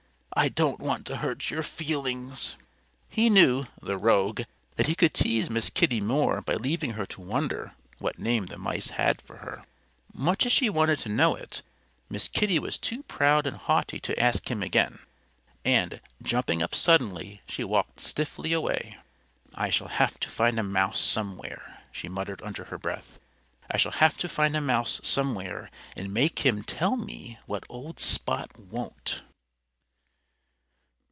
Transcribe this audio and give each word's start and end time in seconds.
"I 0.33 0.47
don't 0.47 0.79
want 0.79 1.05
to 1.07 1.17
hurt 1.17 1.49
your 1.51 1.61
feelings." 1.61 2.55
He 3.09 3.29
knew 3.29 3.67
(the 3.81 3.97
rogue) 3.97 4.41
that 4.77 4.87
he 4.87 4.95
could 4.95 5.13
tease 5.13 5.49
Miss 5.49 5.69
Kitty 5.69 5.99
more 5.99 6.41
by 6.41 6.55
leaving 6.55 6.91
her 6.91 7.05
to 7.07 7.21
wonder 7.21 7.73
what 7.99 8.17
name 8.17 8.45
the 8.45 8.57
mice 8.57 8.91
had 8.91 9.21
for 9.21 9.37
her. 9.39 9.65
Much 10.13 10.45
as 10.45 10.53
she 10.53 10.69
wanted 10.69 10.99
to 10.99 11.09
know 11.09 11.35
it, 11.35 11.61
Miss 12.09 12.29
Kitty 12.29 12.55
Cat 12.55 12.61
was 12.63 12.77
too 12.79 13.03
proud 13.03 13.45
and 13.45 13.57
haughty 13.57 13.99
to 13.99 14.17
ask 14.19 14.49
him 14.49 14.63
again. 14.63 14.99
And, 15.65 15.99
jumping 16.23 16.63
up 16.63 16.73
suddenly, 16.73 17.41
she 17.47 17.65
walked 17.65 17.99
stiffly 17.99 18.53
away. 18.53 18.97
"I 19.53 19.69
shall 19.69 19.89
have 19.89 20.17
to 20.21 20.29
find 20.29 20.57
a 20.57 20.63
mouse 20.63 21.01
somewhere," 21.01 21.83
she 21.91 22.07
muttered 22.07 22.41
under 22.41 22.63
her 22.63 22.77
breath. 22.79 23.19
"I 23.69 23.75
shall 23.77 23.91
have 23.91 24.17
to 24.17 24.29
find 24.29 24.55
a 24.55 24.61
mouse 24.61 25.01
somewhere 25.03 25.69
and 25.95 26.13
make 26.13 26.39
him 26.39 26.63
tell 26.63 26.95
me 26.95 27.37
what 27.47 27.65
old 27.69 27.99
Spot 27.99 28.49
won't." 28.57 29.21